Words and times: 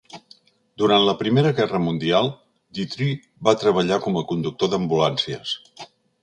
Durant 0.81 1.03
la 1.09 1.13
Primera 1.19 1.51
Guerra 1.59 1.81
Mundial, 1.87 2.31
Dutrieu 2.79 3.13
va 3.49 3.55
treballar 3.65 4.01
com 4.07 4.19
a 4.19 4.25
conductor 4.33 4.73
d'ambulàncies. 4.73 5.55